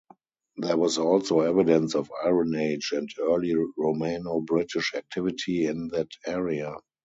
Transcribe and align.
There 0.57 0.77
was 0.77 0.97
also 0.97 1.41
evidence 1.41 1.93
of 1.93 2.11
Iron 2.25 2.55
Age 2.55 2.89
and 2.93 3.07
early 3.19 3.53
Romano-British 3.77 4.95
activity 4.95 5.67
in 5.67 5.89
that 5.89 6.07
area. 6.25 6.75